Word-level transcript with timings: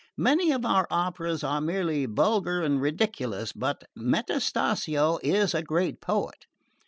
Many 0.17 0.51
of 0.51 0.65
our 0.65 0.87
operas 0.89 1.43
are 1.43 1.61
merely 1.61 2.07
vulgar 2.07 2.63
and 2.63 2.81
ridiculous; 2.81 3.53
but 3.53 3.83
Metastasio 3.95 5.19
is 5.21 5.53
a 5.53 5.61
great 5.61 6.01
poet." 6.01 6.47